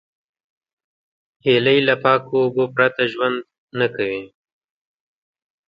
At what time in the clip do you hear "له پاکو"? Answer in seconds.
1.87-2.35